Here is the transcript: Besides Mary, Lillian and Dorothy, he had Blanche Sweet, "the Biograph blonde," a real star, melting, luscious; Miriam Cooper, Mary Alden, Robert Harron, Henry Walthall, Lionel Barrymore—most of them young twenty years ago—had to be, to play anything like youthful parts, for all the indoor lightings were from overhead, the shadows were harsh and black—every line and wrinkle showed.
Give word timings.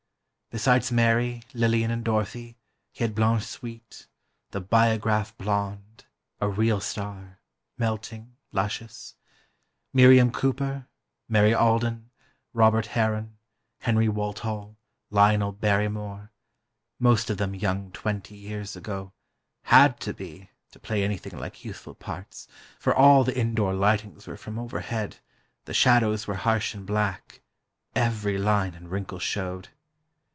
Besides 0.53 0.91
Mary, 0.91 1.43
Lillian 1.53 1.91
and 1.91 2.03
Dorothy, 2.03 2.57
he 2.91 3.05
had 3.05 3.15
Blanche 3.15 3.43
Sweet, 3.45 4.07
"the 4.49 4.59
Biograph 4.59 5.37
blonde," 5.37 6.07
a 6.41 6.49
real 6.49 6.81
star, 6.81 7.39
melting, 7.77 8.35
luscious; 8.51 9.15
Miriam 9.93 10.29
Cooper, 10.29 10.89
Mary 11.29 11.53
Alden, 11.53 12.09
Robert 12.51 12.87
Harron, 12.87 13.37
Henry 13.79 14.09
Walthall, 14.09 14.75
Lionel 15.09 15.53
Barrymore—most 15.53 17.29
of 17.29 17.37
them 17.37 17.55
young 17.55 17.89
twenty 17.93 18.35
years 18.35 18.75
ago—had 18.75 20.01
to 20.01 20.13
be, 20.13 20.49
to 20.73 20.79
play 20.79 21.01
anything 21.01 21.39
like 21.39 21.63
youthful 21.63 21.95
parts, 21.95 22.49
for 22.77 22.93
all 22.93 23.23
the 23.23 23.39
indoor 23.39 23.73
lightings 23.73 24.27
were 24.27 24.35
from 24.35 24.59
overhead, 24.59 25.15
the 25.63 25.73
shadows 25.73 26.27
were 26.27 26.35
harsh 26.35 26.73
and 26.75 26.85
black—every 26.85 28.37
line 28.37 28.75
and 28.75 28.91
wrinkle 28.91 29.19
showed. 29.19 29.69